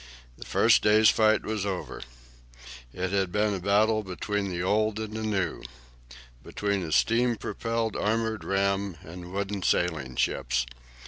The 0.35 0.45
first 0.47 0.81
day's 0.81 1.09
fight 1.11 1.43
was 1.45 1.63
over. 1.63 2.01
It 2.91 3.11
had 3.11 3.31
been 3.31 3.53
a 3.53 3.59
battle 3.59 4.01
between 4.01 4.49
the 4.49 4.63
old 4.63 4.97
and 4.99 5.13
the 5.13 5.21
new 5.21 5.61
between 6.43 6.81
a 6.81 6.91
steam 6.91 7.35
propelled 7.35 7.95
armoured 7.95 8.43
ram 8.43 8.97
and 9.03 9.31
wooden 9.31 9.61
sailing 9.61 10.15
ships. 10.15 10.65